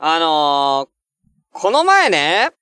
[0.00, 2.52] あのー、この前ね、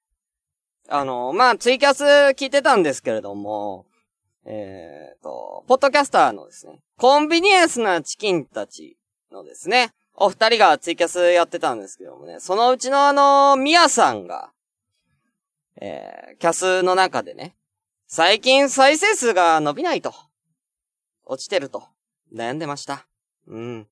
[0.88, 2.02] あのー、まあ、ツイキャス
[2.34, 3.84] 聞いてたんですけれども、
[4.46, 8.96] えーと、ポッドキャスターのですね、コンビニエンスなチキンたち
[9.30, 14.53] のですね、お二人がツイキャスやってたんですけどもね、そのうちのあのー、ミヤさんが、
[15.79, 17.55] えー、キャスの中でね、
[18.07, 20.14] 最近再生数が伸びないと。
[21.27, 21.82] 落ちてると。
[22.34, 23.06] 悩んでました。
[23.46, 23.88] うん。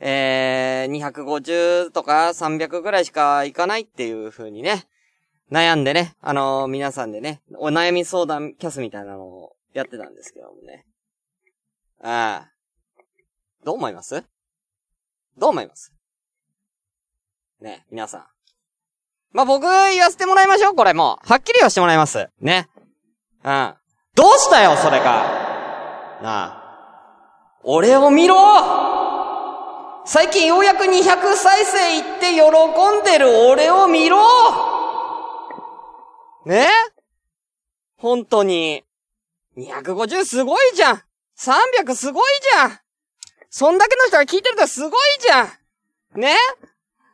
[0.00, 4.86] えー、250とか300ぐらいしかいかないっていう風にね、
[5.50, 10.84] 悩んでね、あのー、皆さんでね、お悩み相談キャスみたいなのをやってたんですけどもね。
[12.02, 12.52] ああ。
[13.64, 14.24] どう思います？
[15.36, 15.92] どう思います？
[17.60, 18.26] ね、皆さん。
[19.32, 21.28] まあ、僕言わせてもらいましょう、これもう。
[21.28, 22.28] はっきり言わせてもらいます。
[22.40, 22.68] ね。
[23.44, 23.74] うん。
[24.14, 25.04] どうしたよ、それが。
[26.22, 27.58] なあ。
[27.64, 28.36] 俺を見ろ
[30.10, 34.16] 最近ようやく200再生いって喜んでる俺を見ろ。
[36.46, 36.66] ね？
[37.98, 38.84] 本当に。
[39.58, 41.02] 250すごいじゃん
[41.38, 42.78] !300 すごいじゃん。
[43.50, 45.48] そんだけの人が聞いてるとすごいじゃん。
[46.18, 46.34] ね？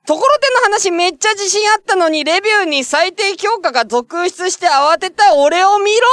[0.06, 6.06] ところてんの話めっちゃ自信あったのに、レビューに最低評価が続出して慌てた俺を見ろ。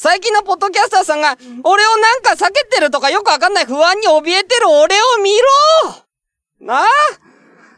[0.00, 5.44] 最近のポッドキャスターさんが、俺をなんか避けてるとかよくわかんない不安に怯えてる俺を見ろ。
[6.60, 6.86] なあ？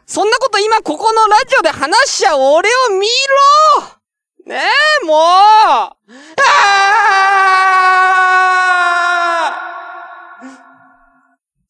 [0.05, 3.07] そんなこと今ここのラジオで話しちゃう俺を見
[4.45, 4.53] ろ。
[4.53, 4.61] ね
[5.01, 5.17] え、もう。
[5.17, 5.95] あ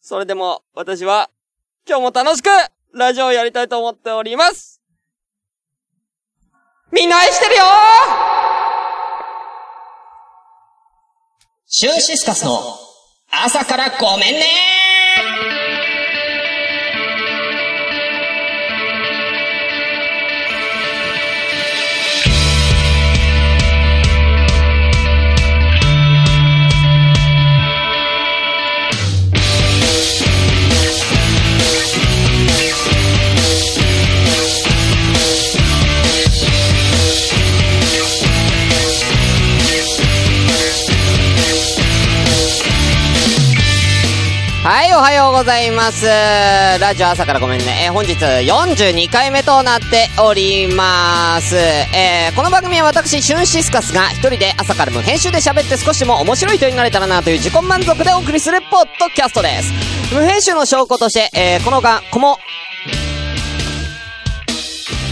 [0.01, 1.29] それでも、私は、
[1.87, 2.49] 今日も楽しく
[2.93, 4.81] ラジオをやりたいと思っております。
[6.91, 7.63] みんな愛してるよ
[11.73, 12.59] シュンシスカスの
[13.31, 14.80] 朝からごめんね
[45.01, 46.05] は、ようございます。
[46.05, 47.85] ラジオ朝からごめんね。
[47.87, 51.55] えー、本日42回目となっております。
[51.55, 59.73] えー、この番組は私、シュンシスカスが一人で朝から無編集で喋って少しでも面白い人になれたらなという自己満足でお送りするポッドキャストです。
[60.13, 62.37] 無編集の証拠として、えー、このが、こも、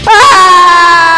[0.06, 1.09] あー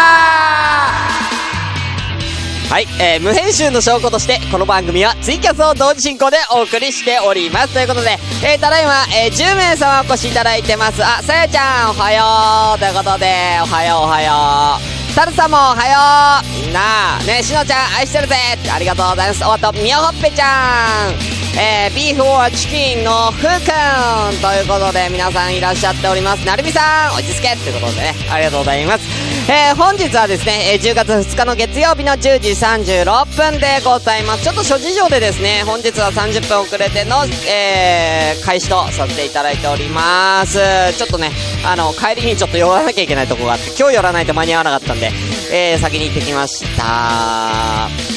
[2.73, 7.73] はい、えー、無編集の証拠として、この番組はツイキャスを同時進行でお送りしております。
[7.75, 11.05] ということで、えー、ただいま、えー、10名様お越しいただいてます。
[11.05, 13.29] あ、さやちゃん、おはようということで、
[13.61, 15.15] おはようおはよう。
[15.15, 18.35] タルさんもおはようみんな、ね、しのちゃん愛してるぜ
[18.73, 19.43] ありがとうございます。
[19.45, 21.13] おと、みよほっぺちゃん
[21.55, 26.43] えー、ビーフォアチキンのふうくんということで、皆さんいらっしゃっております。
[26.43, 29.32] なるみさん、落ち着けということでね、ありがとうございます。
[29.45, 34.43] えー、本日はですね、え、10月2日の月曜日の10時36分でございます。
[34.43, 40.59] ちょっと諸事情でですね、本日は30分遅れての、えー、開始とさせていただいております。
[40.97, 41.31] ちょっとね、
[41.65, 45.11] あの、帰りにちょっと寄らなきゃいけないとこがあって、今日寄らないと間に合わなかったんで、
[45.51, 48.12] えー、先に行ってきました。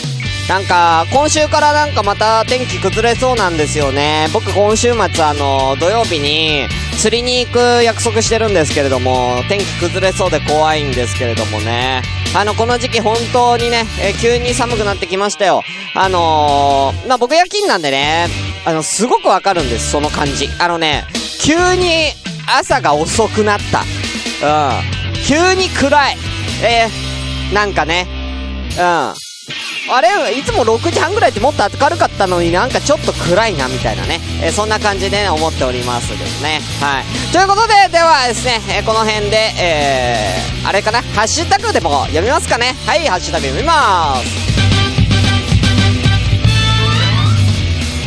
[0.49, 4.29] なんか、今週からなんかまた天気崩れそうなんですよね。
[4.33, 6.69] 僕今週末あの、土曜日に
[6.99, 12.03] 釣りに行く約束してるんですけれども、天気崩れそうで怖いんですけれどもね。
[12.33, 15.65] あの、この時期本当にね、え急に寒くなってきましたよ。
[15.95, 18.29] あのー、まあ、僕夜勤なんでね、
[18.65, 20.49] あの、すごくわかるんです、その感じ。
[20.61, 21.07] あのね、
[21.43, 22.13] 急に
[22.47, 23.81] 朝が遅くなった。
[24.47, 25.25] うん。
[25.25, 26.17] 急に暗い。
[26.63, 28.07] えー、なんかね、
[28.79, 29.26] うん。
[29.89, 36.61] あれいつも6時半ぐらいってもっと明るかったのになんかちょっと暗いなみたいなね、えー、そんな感じで、ね、思っておりますですね。
[36.81, 37.05] はい。
[37.33, 42.75] ということで、ではですね、えー、この辺で、えー、あれかな、ハッシュタグでも読みますかね？
[42.87, 44.56] はい、ハッシュタグ読みます。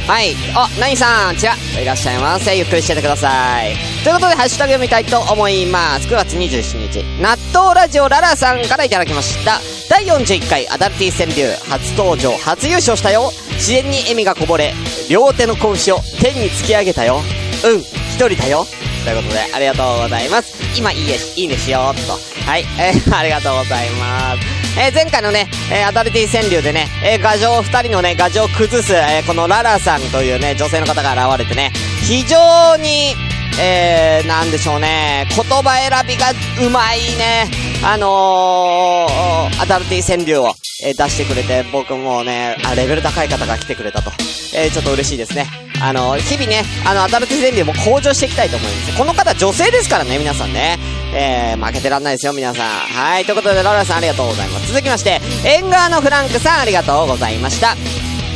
[0.09, 0.33] はい。
[0.55, 2.57] あ、ナインさん、ちら、いらっしゃいませ。
[2.57, 3.75] ゆっくりしててください。
[4.03, 6.07] ということで、ハッシュタグ読みたいと思います。
[6.07, 9.59] 9月27日、納豆ラジオララさんからいただきました。
[9.87, 13.29] 第41回アダルティ川柳、初登場、初優勝したよ。
[13.57, 14.73] 自然に笑みがこぼれ、
[15.11, 17.21] 両手の拳を天に突き上げたよ。
[17.63, 18.65] うん、一人だよ。
[19.05, 20.57] ということで、ありがとうございます。
[20.75, 22.13] 今、いいえ、いいねしようと。
[22.49, 24.58] はい、えー、ありがとうございます。
[24.77, 31.71] えー、前回のね、えー、アダルティ川柳でね、えー、画像、二人のね、画像を崩す、えー、このララさんというね、女性の方が現れてね、
[32.07, 33.15] 非常に、
[33.61, 36.31] えー、なんでしょうね、言葉選びが
[36.65, 37.49] うまいね。
[37.83, 44.11] あのー、アダルティ川柳を、えー、出してくれて、僕もね、あ、レベル高い方が来てくれたと。
[44.55, 45.68] えー、ちょっと嬉しいですね。
[45.81, 48.97] あの、日々ね、あの、アダルティ川柳も向上していきたいと思います。
[48.97, 50.77] この方女性ですからね、皆さんね。
[51.13, 52.67] えー、負けてらんないですよ、皆さん。
[52.67, 54.67] はい、ということで、ローラさんありがとうございます。
[54.67, 57.75] 続きまして、縁側のフランクさんありがとうございました。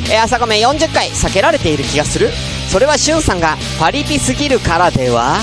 [0.10, 2.30] えー、朝ごめん40回避けられている気がする
[2.69, 5.38] それはしゅんさんがパリピすぎるからでは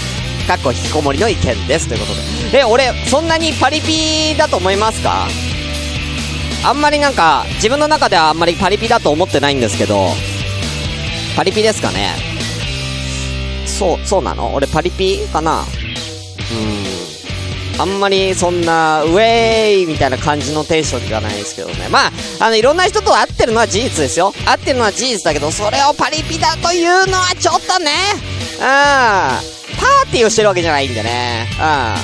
[0.46, 1.88] かっこ引きこもりの意見です。
[1.88, 2.14] ということ
[2.50, 2.60] で。
[2.60, 5.28] え、俺、そんなにパリピだと思いますか？
[6.62, 10.08] あんまりなんか、自分の中ではあんまりパリピだと思ってないんですけど、
[11.36, 12.14] パリピですかね
[13.66, 14.52] そう、そうなの？
[14.54, 15.60] 俺パリピかな？
[15.60, 15.66] うん。
[17.80, 21.88] あんまりそんな、ウェイみたいな感じのテンションじゃないですけどね。
[21.88, 24.34] まあ、あの、いろんな人と会ってるのは事実ですよ。
[24.44, 27.90] 会ってるのは事実だけど、それをパリピだというのはちょっとね、
[28.56, 28.60] うん。
[28.60, 31.48] パーティーをしてるわけじゃないんでね。
[31.52, 31.58] うん。
[31.58, 31.94] パ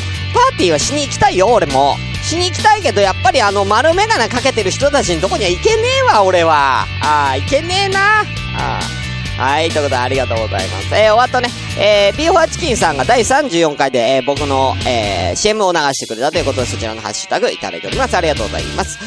[0.54, 1.98] ーティーはしに行きたいよ、俺も。
[2.22, 6.86] しに行きたいけど、やっぱりあの、丸メガネかけてる人たちのとこには行けねえわ、俺は。
[7.02, 8.20] ああ、行けねえな。
[8.20, 8.24] あ
[8.80, 8.95] あ。
[9.38, 10.94] はい、ということでありがとうございます。
[10.94, 18.16] えー、終わったね、えー、ビーフォアチキンさんが第34回で、えー、僕の、えー、CM を流してくれたということで、そちらのハッシュタグいただいております。
[18.16, 18.98] ありがとうございます。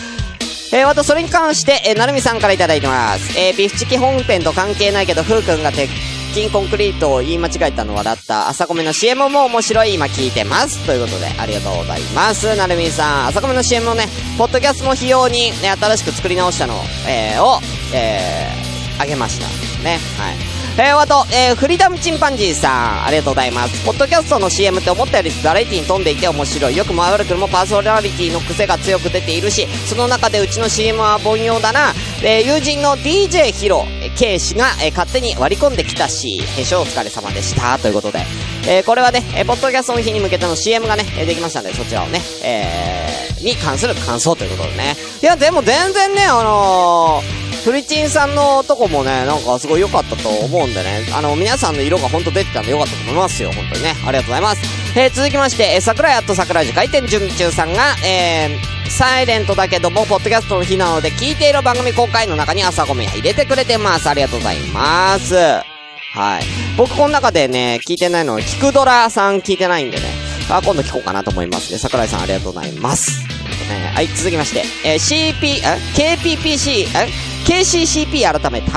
[0.72, 3.38] えー、またそれに関して、えー、なるみさんからいただいてます。
[3.40, 5.90] えー、ビーフチキ本編と関係ないけど、ふうくんが鉄
[6.36, 10.86] 筋コンクリートを言い間違えたのはだった朝米の CM も面白い、今聞いてます。
[10.86, 12.56] ということで、ありがとうございます。
[12.56, 14.06] なるみさん、朝米の CM をね、
[14.38, 16.76] ポッドキャストの費用にね、新しく作り直したの、
[17.08, 17.60] えー、を、
[17.96, 19.69] えー、あげました。
[19.84, 20.60] ね、はい。
[20.78, 23.86] えー、あと、えー、フリーダムチンパンジーさん、ありがとうございます。
[23.86, 26.78] ポッドキャストの CM って思ったよりバラエティに富んでいて面白い。
[26.78, 31.94] よくも悪くもパーソナリティの癖が強く出ているし、その中でうちの CM は凡庸だな。
[32.24, 33.86] えー、友人の DJ ヒロ、
[34.20, 37.80] K 氏が、え、勝手に割り込んできたし、へしょお疲れ様でした。
[37.80, 38.20] ということで、
[38.68, 44.98] え、これはね、え、ポッドキャストの日に向けての CM がね、え、できましたんで、そちらをね、えー、に関する感想ということでね。
[45.22, 53.96] いや、でも全然ね、あのー、フリチンさんのとこもね、なんかすごい良かったと思うんでね、あの、皆さんの色がほんと出てたんで良かったと思いますよ、本当にね。
[54.06, 54.62] ありがとうございます。
[54.98, 64.10] えー、続きまして、え、桜井アット桜井寺開店準備中さんが、えー、サイレントだけども、ポッドキャストの日なので、聞いている番組公開の中に朝ごめん入れてくれてます。
[64.10, 65.36] ありがとうございます。
[65.36, 66.44] はい。
[66.78, 70.04] 僕この中でね、聞いてないのは、キクドラさん聞いてないんでね、
[70.50, 71.78] あ、今度聞こうかなと思いますね。
[71.78, 73.30] 桜井さんありがとうございます。
[73.70, 78.68] ね、はい、続きまして、えー、CP、え ?KPPC、え KCCP 改め、ビ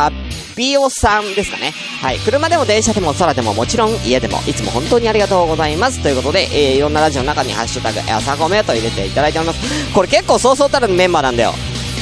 [0.76, 1.73] オさんですかね。
[2.00, 2.19] はい。
[2.19, 6.03] 車でも電車でも空でももちろん家でもいつも本当にありがとうございます。
[6.03, 9.94] ということで、えー、いろんなラジオの中にハッシュタグ、朝ごめと入れていただいております。
[9.94, 11.53] これ結構そうそうたるメンバーなんだよ。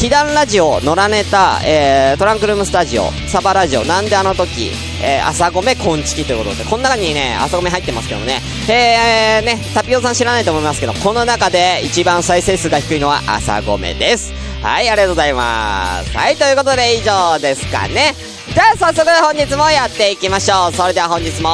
[0.00, 4.70] 祈願ラジオ、野良ネタ、えー、トランクルームスタジオ、サバラジオ、なんであの時、
[5.02, 14.32] えー、朝ごめ、こんちきということで、この中にね、朝ごめ入ってますけどね、えー、ね、タピオさん知らないと思いますけど、この中で一番再生数が低いのは朝ごめです。
[14.62, 16.16] はい、ありがとうございます。
[16.16, 18.14] はい、ということで以上ですかね。
[18.52, 20.72] じゃあ早速本日もやっていきましょう。
[20.72, 21.50] それでは本日も、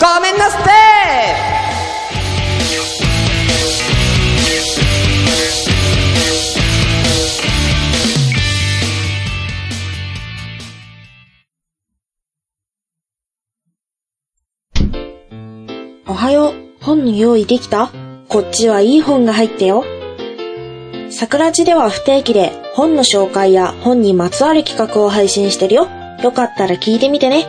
[0.00, 0.62] ごめんなさい
[16.06, 16.54] おはよう。
[16.80, 17.90] 本の用意できた？
[18.28, 19.84] こっちはいい本が入ったよ。
[21.12, 25.86] 桜地では不定期で本の紹介や本にまつわる企画を配信してるよ。
[26.22, 27.42] よかったら聞いてみてね。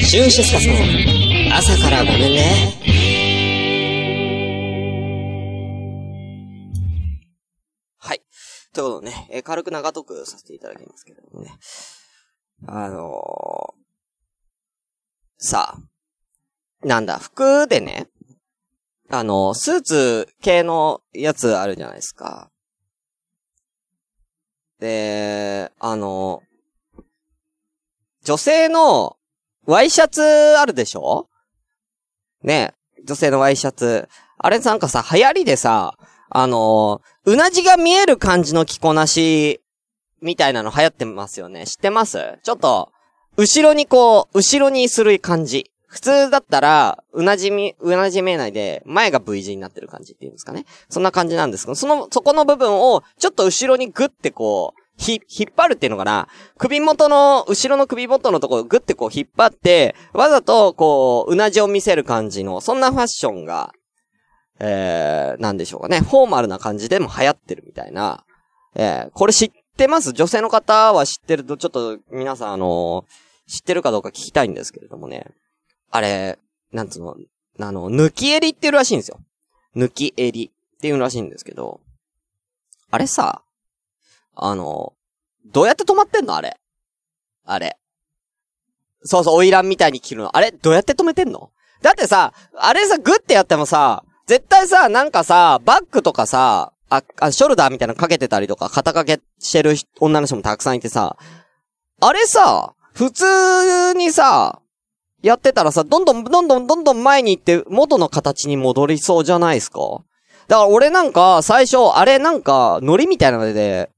[0.00, 0.74] シュンシスカスの
[1.54, 2.44] 朝からごめんね。
[7.98, 8.22] はい。
[8.72, 11.52] ということでね、え、軽く長くさせていただきますけどもね。
[12.66, 18.08] あのー、さあ、なんだ、服でね、
[19.14, 22.50] あの、スーツ系のやつあるじゃないですか。
[24.80, 26.40] で、あの、
[28.24, 29.18] 女性の
[29.66, 31.28] ワイシャツあるでしょ？
[32.42, 32.72] ね
[33.04, 34.08] 女性のワイシャツ。
[34.38, 35.92] あれなんかさ、流行りでさ、
[36.30, 39.60] あの、うなじが見える感じの着こなし、
[40.22, 41.66] みたいなの流行ってますよね。
[41.66, 42.38] 知ってます？
[42.42, 42.90] ちょっと、
[43.36, 45.70] 後ろにこう、後ろにする感じ。
[45.92, 50.64] 普通だったら、うなじみ、うなじめないで、前が V 字になってる感じっていうんですかね。
[50.88, 63.72] そんな感じなんですけど、その、そこの部分を、ちょっと後ろにグッてこう、ひ、引っ張るっていうのかな首元の、後ろの首元のところをグッてこう引っ張って、わざとこう、うなじを見せる感じの、そんなファッションが、
[64.60, 66.00] えー、なんでしょうかね。
[66.00, 68.24] フォーマルな感じでも流行ってるみたいな。
[68.74, 70.12] えー、これ知っってます？
[70.12, 73.06] 女性の方は知ってると、ちょっと皆さんあの
[73.48, 75.30] 知ってるかどうか聞きたいんですけれどもね。
[75.92, 76.38] あれ、
[76.72, 77.16] なんつうの、
[77.60, 79.20] あの、抜き襟っていうらしいんですよ。
[79.76, 81.80] 抜き襟っていうらしいんですけど、
[82.90, 83.42] あれさ、
[84.34, 84.94] あの、
[85.46, 86.34] どうやって止まってんの？
[86.34, 86.56] あれ。
[87.44, 87.76] あれ。
[89.04, 90.34] そうそう、オイランみたいに切るの。
[90.36, 91.50] あれどうやって止めてんの？
[91.82, 101.18] だってさ、あれさ、グッてやってもさ、絶対さ、なんかさ、バッグとかさ、あ、あ、ショルダーみたいなのかけてたりとか、肩掛けしてる女の人もたくさんいてさ、
[102.00, 104.61] あれさ、普通にさ、
[105.22, 109.78] やってたらさ、どんどん、どんどん、どんどん前に行って元の形に戻りそうじゃないですか？
[110.48, 113.90] だから俺なんか、最初、あれなんか、ノリみたいなので、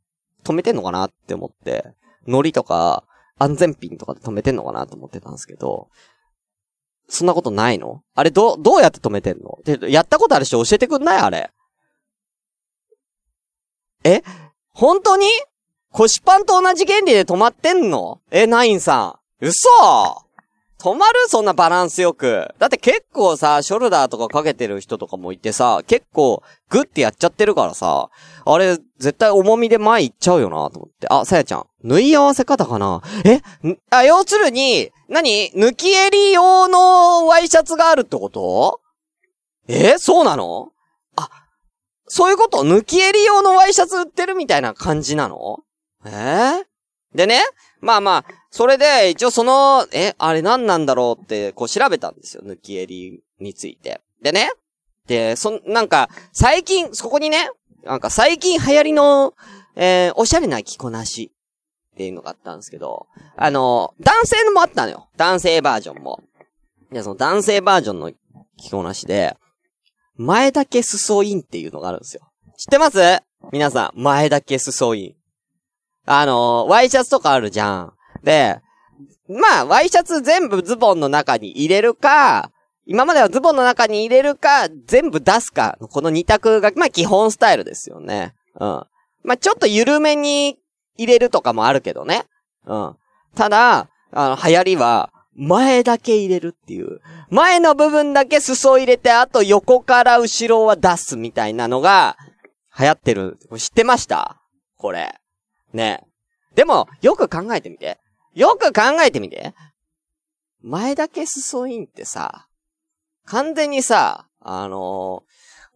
[0.44, 1.86] 止めてんのかなって思って、
[2.28, 3.04] ノリとか、
[3.38, 5.88] 安全ピンとかで止めてんのかなと思ってたんですけど、
[7.08, 8.02] そんなことないの？
[8.14, 9.58] あれど、どうやって止めてんの？
[9.64, 11.18] で、やったことある人教えてくんない？
[11.18, 11.50] あれ。
[14.04, 14.22] え？
[14.72, 15.26] 本当に？
[15.90, 18.20] 腰パンと同じ原理で止まってんの？
[18.30, 19.46] え、ナインさん。
[19.46, 20.23] 嘘！
[20.84, 21.14] 止まる？
[21.28, 22.54] そんなバランスよく。
[22.58, 28.10] だって結構さ、ショルダーとかかけてる人とかもいてさ、結構グッてやっちゃってるからさ、
[28.44, 31.06] あれ、絶対重みで前行っちゃうよなと思って。
[31.08, 31.66] あ、さやちゃん。
[31.82, 33.00] 縫い合わせ方かな？
[33.24, 33.40] え？
[33.88, 35.50] あ、要するに、何？
[35.54, 38.82] 抜き襟用のワイシャツがあるってこと？
[39.66, 39.96] え？
[39.96, 40.68] そうなの？
[41.16, 41.30] あ、
[42.08, 42.58] そういうこと？
[42.58, 45.60] 抜き襟用のワイシャツ売ってるみたいな感じなの？
[46.04, 46.10] え？
[46.10, 46.64] ー、
[47.14, 47.40] でね、
[47.80, 52.42] まあまあ、それで、一応その、え、あれ何なんだろうって、こう調べたんですよ。
[52.44, 54.00] 抜き襟について。
[54.23, 54.52] でね。
[55.06, 57.50] で、そ、なんか、最近、そこにね、
[57.85, 59.35] なんか最近流行りの、
[59.76, 61.30] えー、おしゃれな着こなし
[61.92, 63.06] っていうのがあったんですけど、
[63.37, 65.09] あの、男性のもあったのよ。
[65.16, 66.23] 男性バージョンも。
[66.90, 68.12] で、その男性バージョンの
[68.56, 69.37] 着こなしで、
[70.16, 72.23] 前だけ裾インっていうのがあるんですよ。
[72.56, 72.99] 知ってます？
[73.52, 75.23] 皆さん、前だけ裾イン。
[76.06, 77.92] あの、ワイシャツとかあるじゃん。
[78.23, 78.61] で、
[79.28, 82.50] まあ、ワイシャツ全部ズボンの中に入れるか、
[82.87, 88.34] 今まではズボンの中に入れるか、全部出すか、この二択が、まあ基本スタイルですよね。
[88.61, 88.68] うん。
[89.23, 90.58] まあちょっと緩めに
[90.99, 92.26] 入れるとかもあるけどね。
[92.66, 92.96] うん。
[93.34, 97.00] ただ、あの、流行りは、前だけ入れるっていう。
[97.30, 102.16] 前の部分だけ裾入れて、あと横から後ろは出すみたいなのが、
[102.78, 103.38] 流行ってる。
[103.56, 104.42] 知ってました？
[104.76, 105.14] これ。
[105.74, 106.54] ねえ。
[106.54, 107.98] でも、よく考えてみて。
[108.32, 109.54] よく考えてみて。
[110.62, 112.48] 前だけ裾インってさ、
[113.26, 115.24] 完全にさ、あの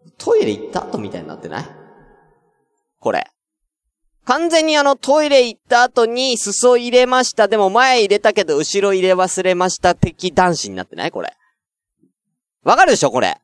[0.07, 1.67] ー、トイレ行った後みたいになってない？
[3.01, 3.31] これ。
[4.25, 7.49] 完全にあのトイレ行った後に裾入れました。
[7.49, 11.11] でも前入れたけど後ろ入れ忘れました的男子になってない？
[11.11, 11.35] これ。
[12.63, 13.11] わかるでしょ？
[13.11, 13.41] これ。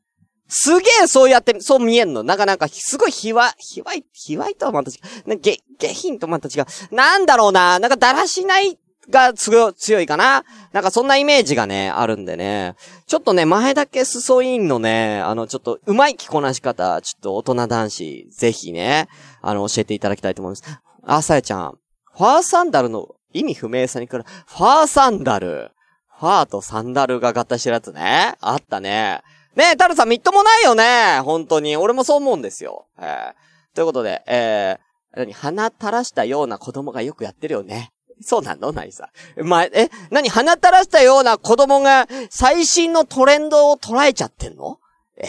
[0.47, 2.23] すげえそうやって、そう見えんの。
[2.23, 5.39] なんかなんか、すごいひわ、ひわい、ひわいとはまた違う。
[5.39, 6.95] げ、下品とまた違う。
[6.95, 7.79] なんだろうな。
[7.79, 8.77] なんかだらしない
[9.09, 10.43] が強いかな。
[10.71, 12.75] なんかそんなイメージがね、あるんでね。
[13.07, 19.07] ちょっとね、前だけ裾インのね、あの、ちょっと、うまい着こなし方、ちょっと大人男子、ぜひね、
[19.41, 20.63] あの、教えていただきたいと思います。
[21.03, 21.77] あ、さやちゃん。
[22.15, 25.71] ファーサンダルの意味不明さにくら、ファーサンダル。
[26.17, 28.35] ファーとサンダルが合体してるやつね。
[28.39, 29.21] あったね。
[29.55, 31.21] ねえ、タルさんみっともないよね。
[31.23, 31.77] 本当に。
[31.77, 32.87] 俺もそう思うんですよ。
[32.99, 37.91] えー、ということで、えー、何、鼻垂らしたような子供がよくやってるよね。
[38.21, 38.71] そうなの？
[38.71, 39.09] 何さ。
[39.37, 44.79] まえ、何鼻垂らしたような子供が最新のトレンドを捉えちゃってんの？
[45.17, 45.27] え？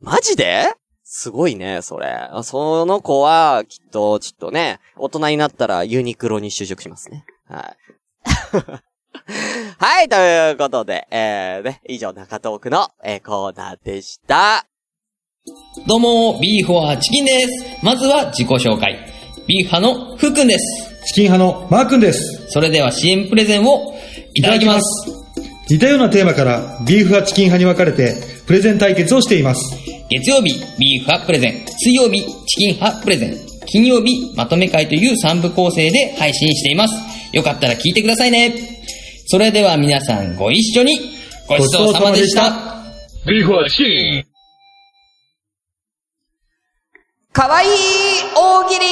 [0.00, 0.74] マジで？
[1.04, 2.30] すごいね、それ。
[2.42, 7.26] その子は、きっと、ちょっとね、大人になったらユニクロに就職しますね。
[7.46, 7.76] はい。
[9.78, 14.66] はい、ということで、えー、ね、以上中トークの、えー、コーナーでした。
[15.86, 17.48] どうも、ビーフォアチキンです。
[17.82, 18.98] まずは自己紹介。
[19.46, 20.92] ビーフ派のふくんです。
[21.06, 22.46] チキン派のマーくんです。
[22.48, 23.94] それでは CM プレゼンを
[24.34, 25.22] いただきます。
[25.68, 28.14] 似たようなテーマから、ビーフ派チキン派に分かれて、
[28.46, 29.76] プレゼン対決をしています。
[30.10, 31.66] 月曜日、ビーフ派プレゼン。
[31.66, 33.36] 水曜日、チキン派プレゼン。
[33.66, 36.94] 金曜日、まとめ会という3部構成で配信しています。
[37.32, 38.52] よかったら聞いてくださいね。
[39.26, 40.98] それでは皆さんご一緒に
[41.48, 42.52] ごちそうさまでした。
[43.26, 44.24] ビーフはチン
[47.32, 47.68] かわいい
[48.36, 48.82] 大喜利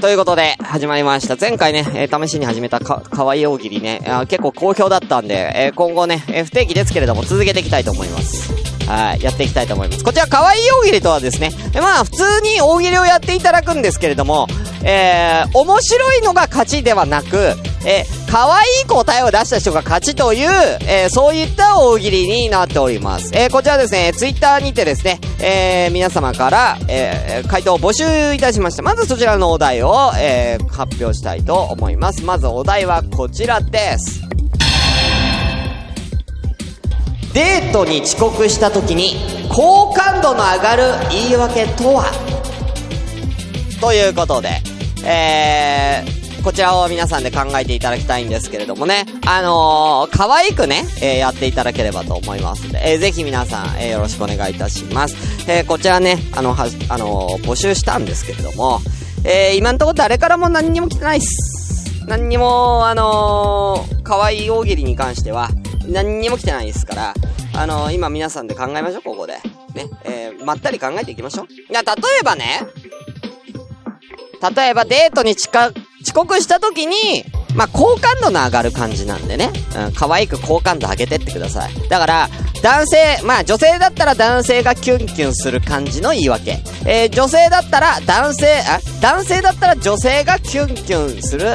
[0.00, 1.36] ということで、始まりました。
[1.36, 8.52] 前回ね、えー、試しに始めたか、かわいい大喜利ね、結構好評だったんで、えー、今後ね、えー、不定期ですけれども続けていきたいと思います。
[8.86, 10.04] はい、やっていきたいと思います。
[10.04, 14.46] こちら、かわいい大喜利とはですね、まあ、普通に大喜利をやっていただくんですけれども、
[14.88, 20.48] えー、面白いのが勝ちではなく、え可愛い答えを出した人が勝ちという、
[20.82, 23.32] えー、そういった大喜利になっております。
[23.34, 28.82] えー、こちらですね、ツイッターにてですね、えー、皆様から、えー、回答を募集いたしました。
[28.82, 32.22] まずそちらのお題を、えー、発表したいと思います。
[32.22, 34.22] まずお題はこちらです。
[37.34, 39.16] デートに遅刻した時に
[39.50, 42.04] 好感度の上がる言い訳とは？
[43.80, 44.62] ということで、
[45.08, 55.16] えー、こちらを皆さんで考えていただきたいんですけれどもね、あのー、可愛くね、えー、やっていただければと思いますんで、えー、ぜひ皆さん、えー、よろしくお願いいたします。
[55.48, 58.80] えー、こちらね、あの、は、あのー、募集したんですけれども、
[59.24, 62.04] えー、今んとこ誰からも何にも来てないっす。
[62.06, 65.50] 何にも、あのー、可愛い大喜利に関しては、
[65.86, 67.14] 何にも来てないですから、
[67.54, 69.34] あのー、今皆さんで考えましょう、ここで。
[69.74, 71.46] ね、えー、まったり考えていきましょう。
[71.52, 72.60] いや、例えばね、
[74.54, 75.50] 例えばデートに遅
[76.12, 77.24] 刻した時に、
[77.54, 79.50] まあ、好感度の上がる感じなんでね。
[79.76, 81.88] うん、可愛く好感度上げてってください。
[81.88, 82.28] だから、
[82.62, 86.58] 男性、まあ女性だったら男性がキュンキュンする感じの言い訳。
[86.84, 91.48] えー、女性だったら男性、あ、男性だったら女性がキュンキュンする、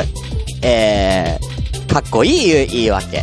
[0.64, 3.20] えー、かっこいい言い訳。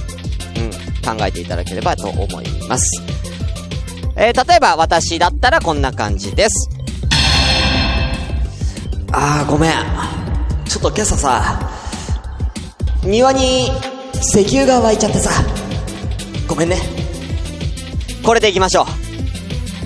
[0.57, 3.03] うん、考えていただければと思います。
[4.17, 6.78] えー、例えば私だったらこんな感じです。
[9.13, 9.73] ああごめん。
[10.67, 11.71] ちょっと今朝さ
[13.03, 13.69] 庭に
[14.15, 15.31] 石油が湧いちゃってさ。
[16.47, 16.77] ごめんね。
[18.25, 18.87] これで行きましょう。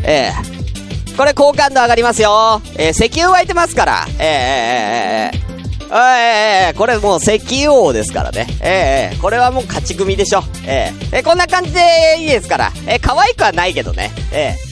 [0.04, 0.32] ええ。
[0.32, 2.60] ー、これ好感度上がりますよ。
[2.76, 4.06] えー、石油湧いてますから。
[4.08, 5.52] えー、えー、えー、えー
[5.94, 8.46] ええええ、これもう石油王ですからね。
[8.62, 10.42] ええ、これはもう勝ち組でしょ。
[10.66, 11.80] ええ、こんな感じで
[12.18, 12.72] いいですから。
[12.86, 14.10] ええ、可愛くはないけどね。
[14.32, 14.71] ええ、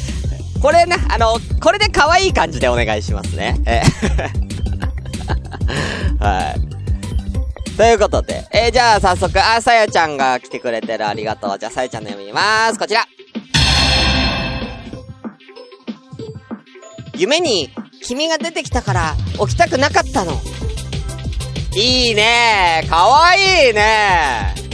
[0.61, 3.57] これね、あの、これで可愛い感じでお願いしますね。
[3.67, 3.83] え
[6.23, 7.77] はい。
[7.77, 11.59] ということで、えー、じゃあ早速、あ、さやちゃんが来てくれてるありがとう。
[11.59, 12.79] じゃあさやちゃんの読みます。
[12.79, 13.07] こちら。
[17.17, 17.71] 夢に
[18.03, 20.41] 君が出てきたから起きたくなかったの。
[21.75, 24.70] いいねかわいいね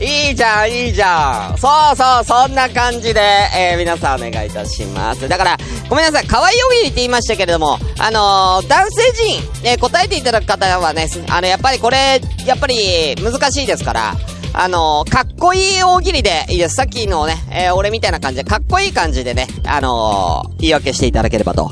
[0.00, 1.58] いいじゃん、いいじゃん。
[1.58, 3.20] そうそう、そんな感じで、
[3.56, 5.26] えー、皆さんお願いいたします。
[5.26, 5.56] だから、
[5.88, 14.16] ごめんなさい、可愛い大喜利って言いましたけれども、あのー、男性陣、えー、答えていただく方はね、あの、やっぱりこれ、やっぱり難しいですから、
[14.52, 16.74] あのー、かっこいい大喜利でいいです。
[16.76, 21.70] さっきのね、えー、俺みたいな感じで、かっこいい感じでね、あのー、言い訳していただければと、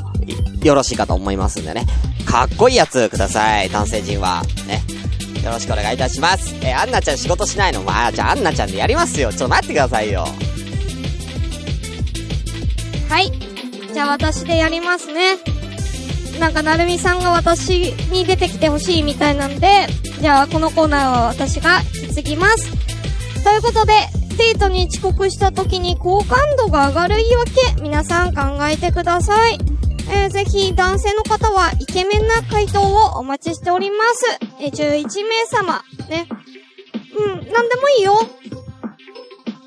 [0.63, 1.85] よろしいかと思いますんでね。
[2.25, 4.41] かっこいいやつください、男性陣は。
[4.67, 4.81] ね。
[5.45, 6.55] よろしくお願いいたします。
[6.61, 9.29] えー、アンナちゃん仕事しないのまあ、じゃあアンナちゃんでやりますよ。
[9.29, 10.25] ちょっと待ってくださいよ。
[13.07, 13.31] はい。
[13.93, 15.37] じゃあ私でやりますね。
[16.39, 19.87] なんか、なるみさんが私に出てきてほしいみたいなんで、
[20.19, 22.71] じゃあこのコーナーは私が引き継ぎます。
[23.43, 23.93] ということで、
[24.37, 29.74] デートに遅刻した時に好感度が上がる言い訳、皆さん考えてください。
[30.09, 34.39] えー、ぜひ男性の方はイケメンな回答をお待ちしております。
[34.59, 35.83] えー、11名様。
[36.09, 36.27] ね。
[37.17, 38.15] うん、なんでもいいよ。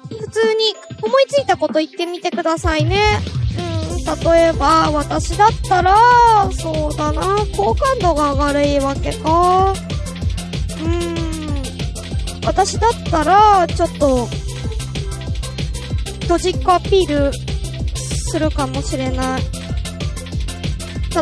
[0.09, 3.18] 普通に思いついたこと言ってみてくださいね。
[3.88, 5.96] うん、例えば、私だったら、
[6.53, 7.22] そうだな、
[7.57, 9.72] 好感度が上がる言い訳か。
[9.72, 10.88] うー
[12.42, 14.29] ん、私だったら、ちょっと、
[16.29, 17.33] ドジックアピール
[18.31, 19.58] するかもしれない。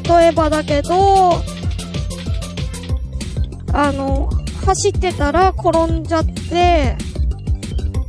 [0.03, 1.43] 例えばだけど、
[3.73, 4.29] あの、
[4.65, 6.97] 走ってたら転んじゃって、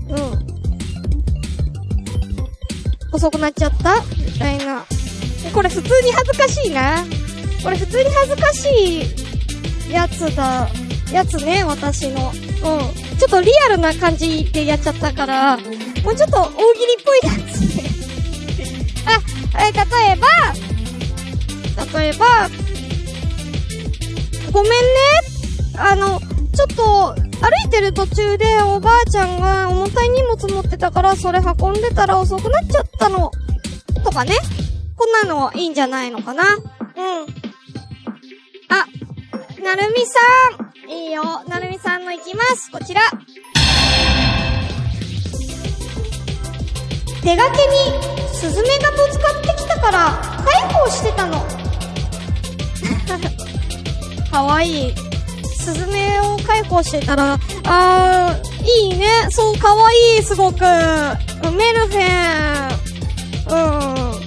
[0.10, 0.48] うん。
[3.14, 4.02] 遅くなっちゃった？
[4.18, 4.86] みたいな。
[5.54, 7.06] これ普通に恥ずかしいな。
[7.64, 8.68] これ普通に恥ずかし
[9.90, 10.68] いやつだ。
[11.12, 12.32] やつね、私の。
[12.32, 13.18] うん。
[13.18, 15.64] ちょっとリアルな感じでやっちゃったから、も
[16.12, 17.58] うちょっと大喜利っぽいやつ。
[19.58, 19.80] あ、え、例
[20.12, 20.28] えば、
[21.94, 22.50] 例えば、
[24.52, 24.78] ごめんね。
[25.78, 33.32] あの、ちょっと、歩いてる途中でおばあちゃんが重たい荷物持ってたからそれ運んでたら遅くなっちゃったの。
[34.04, 34.36] とかね。
[34.96, 36.44] こんなのいいんじゃないのかな。
[36.44, 36.62] うん。
[38.70, 38.88] あ、
[39.64, 40.20] なるみさ
[40.88, 40.90] ん。
[40.90, 41.24] いいよ。
[41.48, 42.72] なるみさんの行きます。
[42.72, 43.02] こちら。
[47.22, 51.67] 手がけにスズメがぶつかってきたから介抱してたの。
[54.32, 54.94] かわいい。
[55.58, 59.08] スズメを介抱してたら、あー、いいね。
[59.30, 60.60] そう、かわいい、すごく。
[60.62, 62.88] メルヘン。
[63.50, 63.56] う
[64.14, 64.18] ん。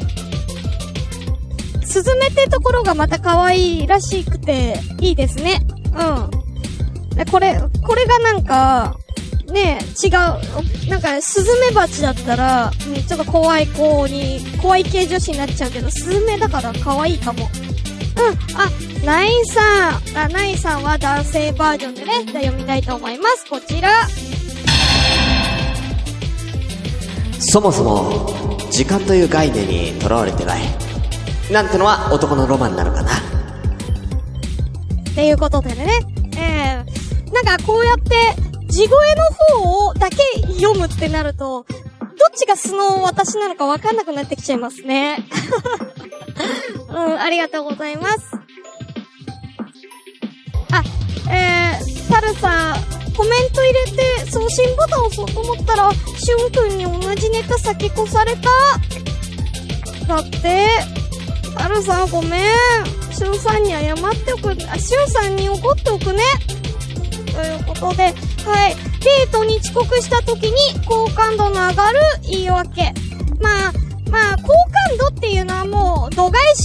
[1.86, 5.60] スズメってところがまた可愛いらしくて、いいですね。
[5.94, 7.20] うん。
[7.20, 8.96] えこれ、これがなんか、
[9.50, 10.10] ね、違う。
[10.88, 17.48] なんか、スズメバチだったら、うん、ちょっと怖い子に、怖い系女子になっちゃうけど、スズメだから可愛いかも。
[18.20, 18.68] うん、あ、
[19.04, 19.94] ナインさん。
[20.14, 23.46] あ、ナインさんは男性バージョンでね、じゃあ読みたいと思います。
[23.48, 23.90] こちら。
[27.38, 30.60] そもそも、時間という概念にとらわれてない。
[31.50, 33.10] なんてのは男のロマンなのかな。
[33.16, 35.88] っていうことでね。
[36.36, 39.24] えー、なんかこうやって、地声の
[39.62, 40.16] 方をだけ
[40.60, 41.64] 読むってなると、
[42.00, 45.24] どっちが素の私なのかわかんなくなってきちゃいますね。
[46.90, 48.36] うん、ありがとうございます。
[50.72, 50.82] あ、
[51.32, 52.74] えー、タルさん、
[53.16, 53.84] コメント入れ
[54.24, 58.48] て送信ボタン押そうと思ったら、シュン君に同じネタ先越された。
[60.06, 60.68] だって、
[61.56, 62.40] タルさんごめん。
[63.12, 66.22] シュンさんに謝っておく、あ、シュンさんに怒っておくね。
[67.26, 68.14] ということで、はい。
[69.00, 72.92] デートに遅刻した時に好感度の上がる言い訳。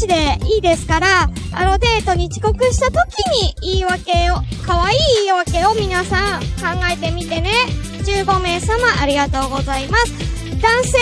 [0.06, 2.96] う度外視でいいですから、あのデートに遅刻した時
[3.42, 6.48] に言い訳を、可愛い言い訳を皆さん考
[6.92, 7.52] えてみてね。
[8.06, 10.14] 15名様ありがとうございます。
[10.62, 10.98] 男性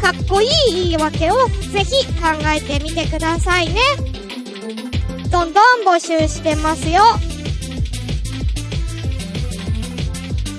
[0.00, 0.50] はかっこいい
[0.90, 3.80] 言い訳をぜひ考えてみてくださいね。
[5.30, 7.02] どんどん募集してますよ。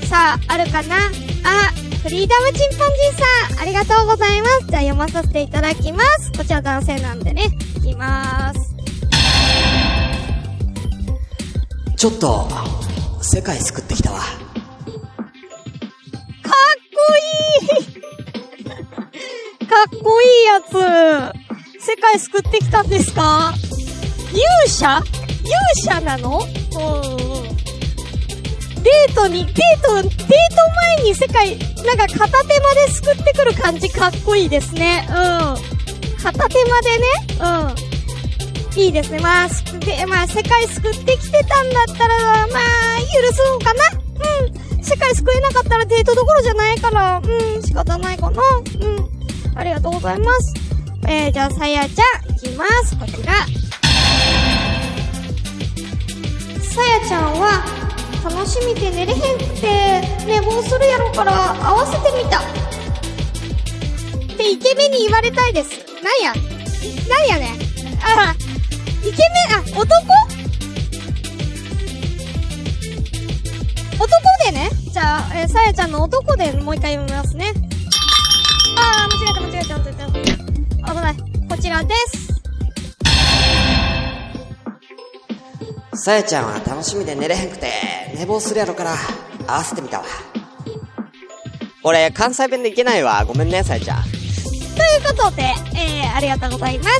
[0.10, 0.95] さあ、あるかな？
[1.43, 1.71] あ、
[2.04, 4.67] フリーダムチンパンジーさん、ありがとうございます。
[4.67, 6.32] じゃあ読まさせていただきます。
[6.38, 7.50] こちら男性なんでね、
[7.88, 8.76] きまーす。
[11.95, 12.47] ちょっと、
[13.21, 14.19] 世界救ってきたわ。
[14.19, 14.30] かっ
[16.93, 17.88] こいい
[19.67, 20.73] かっこいいやつ。
[21.84, 23.54] 世界救ってきたんですか？
[24.32, 25.02] 勇者？
[25.43, 26.39] 勇者なの？
[26.39, 27.58] うんうん。
[28.84, 30.15] デートに、デート、デート
[30.97, 35.08] 前に世界、なんか片手間で救ってくる感じかっこいいですね。
[35.10, 35.76] うん。
[36.21, 37.06] 片手間でね。
[38.75, 38.80] うん。
[38.80, 39.19] いいですね。
[39.19, 43.84] まあ、すで、まあ、世界救ってきてたんだったら、まあ、許すのかな
[44.43, 44.84] うん。
[44.84, 48.41] 世界救えなかったらデートどころじゃないから、うん、仕方ないかな。
[48.41, 48.88] う
[49.56, 49.58] ん。
[49.58, 50.53] ありがとうございます。
[51.08, 52.97] えー、じゃあ、さやちゃん、いきます。
[52.97, 53.34] こちら。
[56.62, 57.63] さやちゃんは、
[58.23, 62.41] 楽しみで寝れへんくて、寝坊するやろから、合わせてみた。
[62.41, 62.43] っ
[64.38, 65.87] てイケメンに言われたいです。
[66.08, 66.34] なんや？
[67.10, 67.52] なんやね？
[68.02, 68.34] あ、
[69.06, 69.84] イケメン、あ、男？
[74.00, 74.08] 男
[74.46, 74.70] でね？
[74.93, 77.52] じゃあ、えさやちゃんの男でもう一回読みますね。
[78.78, 80.28] あー、間違えた、間違えた、間違え
[80.82, 80.93] た。
[80.93, 81.15] 危ない。
[81.50, 81.93] こちらで
[85.93, 86.02] す。
[86.02, 87.70] さやちゃんは楽しみで寝れへんくて、
[88.15, 88.96] 寝坊するやろから、
[89.46, 90.06] 合わせてみたわ。
[91.84, 93.26] 俺、関西弁でいけないわ。
[93.26, 94.16] ごめんね、さやちゃん。
[95.08, 95.43] とうことで、
[95.76, 96.91] えー、ありがとうございます。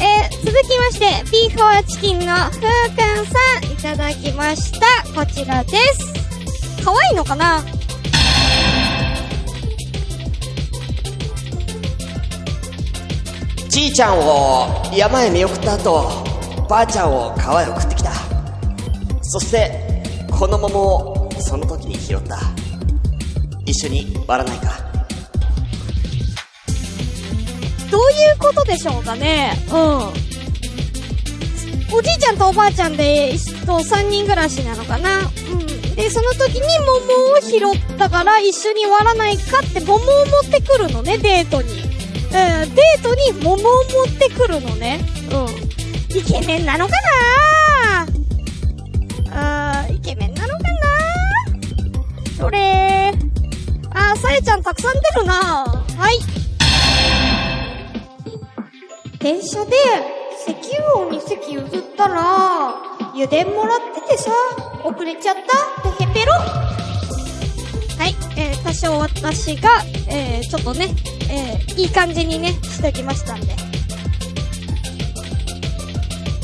[0.00, 2.62] えー、続きまして、ビーフォーチキンのふうくん
[3.26, 4.86] さん、いただきました。
[5.14, 6.82] こちらです。
[6.84, 7.62] 可愛いのかな？
[13.68, 16.10] ちーちゃんを山へ見送った後、
[16.68, 18.12] ばあちゃんを川へ送ってきた。
[19.22, 22.38] そして、この桃をその時に拾った。
[23.66, 24.87] 一緒に割らないか。
[27.90, 30.28] どういうことでしょうかねうん。
[31.96, 33.32] おじいちゃんとおばあちゃんで、
[33.64, 35.66] と3人暮らしなのかなうん。
[35.94, 36.96] で、その時に桃
[37.32, 40.04] を拾ったから一緒に割らないかって桃を持
[40.46, 41.72] ってくるのね、デートに。
[41.72, 41.76] う
[42.30, 43.70] ん、デートに桃を持
[44.06, 45.00] ってくるのね。
[45.32, 45.68] うん。
[46.16, 46.92] イケメンなのか
[49.30, 49.82] な？
[49.82, 50.68] あー、イケメンなのかな？
[52.36, 53.12] それ
[53.90, 56.37] あー、さえちゃんたくさん出るなはい。
[59.18, 59.72] 電車で
[60.46, 62.68] 石油王に席譲ったら、
[63.14, 63.78] 油田もらっ
[64.08, 64.30] ててさ、
[64.84, 65.34] 遅れちゃっ
[65.82, 65.90] た？
[65.96, 66.32] てへぺろ。
[66.34, 69.70] はい、えー、多少私が、
[70.08, 70.94] えー、ちょっとね、
[71.30, 73.56] えー、いい感じにね、してきましたんで。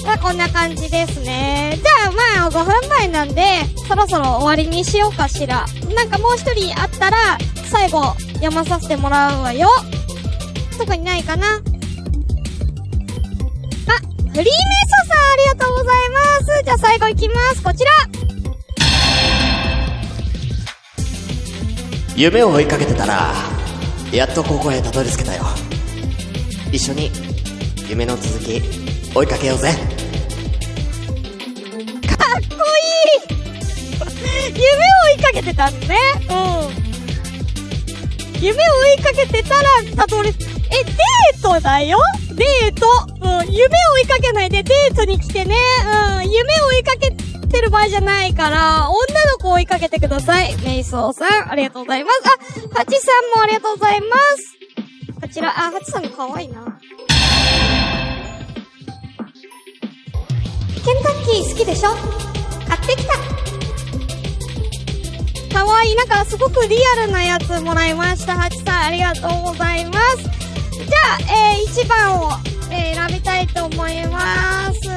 [0.05, 1.79] まあ、こんな感じですね。
[1.81, 2.11] じゃあ、
[2.41, 3.43] まあ、5分前なんで、
[3.89, 5.65] そろそろ終わりにしようかしら。
[5.95, 7.39] なんかもう一人あったら、
[7.71, 8.03] 最後、
[8.35, 9.69] 読まさせてもらうわよ。
[10.77, 11.61] 特にないかな。
[14.35, 14.59] フリーメイソ
[15.07, 16.47] さんありがとうございます。
[16.65, 17.63] じゃあ最後いきます。
[17.63, 17.91] こちら。
[22.17, 23.33] 夢を追いかけてたら、
[24.11, 25.45] やっとここへたどり着けたよ。
[26.73, 27.13] 一緒に、
[27.89, 28.61] 夢の続き、
[29.15, 29.73] 追いかけようぜ。
[29.73, 29.85] かっこ
[32.57, 32.59] い
[33.21, 33.23] い
[34.51, 34.61] 夢を
[35.15, 35.97] 追いかけてたんね。
[36.29, 36.33] う
[38.41, 38.43] ん。
[38.43, 40.33] 夢を追いかけてたら、たどり、え、
[40.83, 41.99] デートだよ？
[42.33, 42.85] デート。
[43.25, 43.53] うん。
[43.53, 45.57] 夢を追いかけないでデートに来てね。
[46.19, 46.31] うん。
[46.31, 48.97] 夢を追いかけてる場合じゃないから、女
[49.33, 50.55] の子を追いかけてください。
[50.65, 52.21] メイソーさん、ありがとうございます。
[52.73, 54.07] あ、ハチさんもありがとうございま
[54.37, 55.21] す。
[55.21, 56.79] こちら、あ、ハチさん可愛いな。
[60.85, 61.91] ケンタッキー好きでしょ？
[62.69, 63.15] 買ってきた。
[65.59, 65.95] かわいい。
[65.95, 68.35] なんかすごくリアルなやつもらいました。
[68.35, 70.19] ハチさん、ありがとうございます。
[70.19, 70.29] じゃ
[71.15, 71.19] あ、
[71.55, 72.33] えー、1番を、
[72.71, 74.89] え選びたいと思います。
[74.89, 74.95] うん。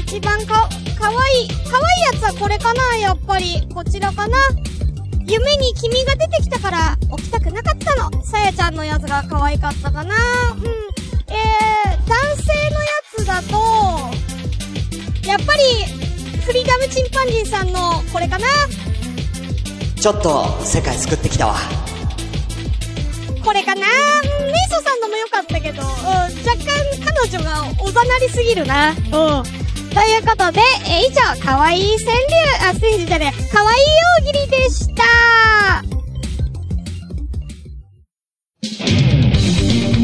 [0.00, 0.68] 一番か、
[0.98, 1.48] かわいい。
[1.48, 3.66] かわいいやつはこれかなやっぱり。
[3.74, 4.38] こちらかな
[5.26, 8.22] 夢に君が出てきたから起きたくなかったの。
[8.24, 10.14] さやちゃんのやつが可愛かったかな
[10.54, 10.64] うん。
[11.28, 13.56] えー、男性のやつだと、
[15.28, 15.84] やっぱり、
[16.44, 18.46] フリーダムチンパンジーさんのこれかな
[20.00, 21.54] ちょっと世界救ってきたわ。
[23.44, 28.90] これかなうん、メイソさんのも良かったけど、うん、若干彼女がおざなりすぎるな。
[28.90, 28.96] うん。
[29.04, 32.24] ということで、えー以上、かわいい川柳、
[32.60, 33.78] あ、川柳じゃねえ、かわいい
[34.22, 35.02] 大喜利でした。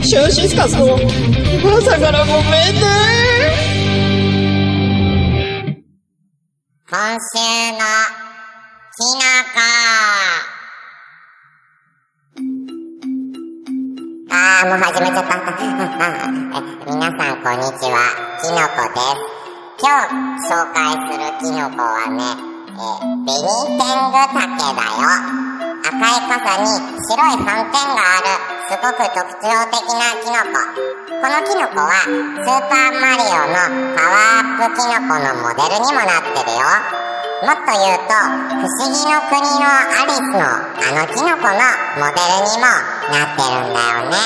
[0.06, 0.96] シュンシスカスの
[1.78, 2.80] 朝からごめんね。
[6.88, 7.38] 今週
[7.72, 7.78] の
[8.96, 9.20] きの
[9.54, 10.55] こ。
[14.36, 15.32] あー、もう始めちゃった。
[15.32, 15.64] え
[16.84, 18.04] 皆さんこんにちは、
[18.36, 19.24] きのこです。
[19.80, 23.40] 今日紹介するきのこはね、えー、ベニ
[23.80, 25.08] テングタケだよ。
[25.88, 28.36] 赤い傘に白い斑点がある、
[28.68, 30.60] すごく特徴的なキノコ。
[31.16, 37.05] このキノコは、スーパーマリオのパワーアップキノコのモデルにもなってるよ。
[37.44, 38.16] もっと言うと、
[38.48, 41.60] 不思議の国のアリスのあのキノコの
[42.00, 42.64] モデルにも
[43.12, 44.16] なってるんだよね。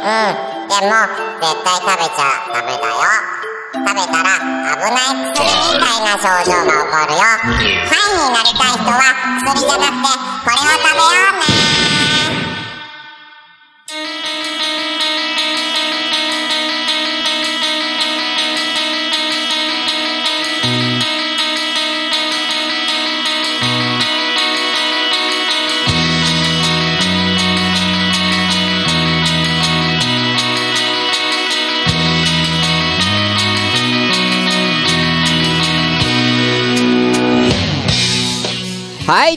[0.00, 0.68] うん。
[0.68, 0.92] でも、
[1.40, 3.00] 絶対食べちゃダメだよ。
[3.72, 7.24] 食べたら危ない薬みたいな症状が起こるよ。
[7.24, 10.12] ファンになりたい人は薬じゃなくて
[10.44, 11.89] これを食べようね。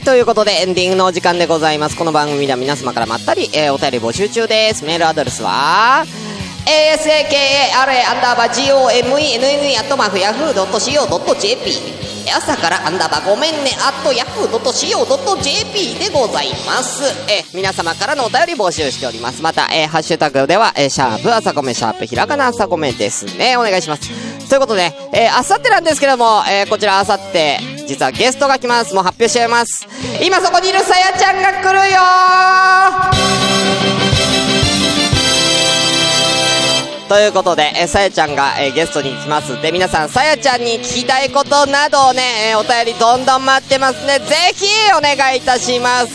[0.04, 1.96] ということでエンディングのお時間でございます。
[1.96, 4.84] この番組では皆様からまったり、えーお便り募集中です。
[4.84, 6.04] メールアドレスは、
[6.66, 8.52] asakara アンダーバー
[9.02, 11.72] gomenne アットマーク yahoo.co.jp
[12.36, 17.04] 朝からアンダーバーごめんね、アット yahoo.co.jp でございます。
[17.30, 19.40] え皆様からのお便り募集しております。
[19.42, 23.56] また、えハッシュタグでは、えーシャープ朝ごめ、シャープひらがな朝ごめですね。
[23.56, 24.10] お願いします。
[24.50, 28.94] ということで、え、あさってなんですけども、えこちらあさって、実はゲストが来ます。
[28.94, 29.86] もう発表しちゃいます。
[30.22, 32.00] 今そこにいるさやちゃんが来るよ
[37.06, 39.60] ということで、えーさやちゃんが、えーゲストに来ます。
[39.60, 44.18] で、皆さん、さやちゃんに聞きたいことなどをね、えーお便りどんどん待ってますね。
[44.20, 44.66] ぜひ、
[44.96, 46.14] お願いいたします。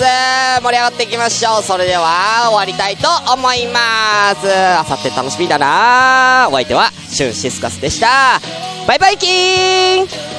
[0.64, 1.64] 盛り上がっていきましょう。
[1.64, 4.52] それでは、終わりたいと思います。
[4.52, 8.42] あさって楽しみだなお相手は、シュンシスカスでした。
[8.88, 10.39] バイバイキーン